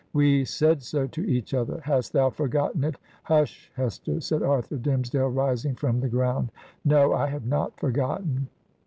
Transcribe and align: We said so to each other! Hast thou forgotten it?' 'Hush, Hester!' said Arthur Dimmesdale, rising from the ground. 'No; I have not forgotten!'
We 0.13 0.45
said 0.45 0.81
so 0.81 1.05
to 1.05 1.29
each 1.29 1.53
other! 1.53 1.79
Hast 1.83 2.11
thou 2.11 2.31
forgotten 2.31 2.83
it?' 2.83 2.95
'Hush, 3.25 3.71
Hester!' 3.75 4.19
said 4.19 4.41
Arthur 4.41 4.77
Dimmesdale, 4.77 5.29
rising 5.29 5.75
from 5.75 5.99
the 5.99 6.09
ground. 6.09 6.51
'No; 6.83 7.13
I 7.13 7.27
have 7.27 7.45
not 7.45 7.79
forgotten!' 7.79 8.47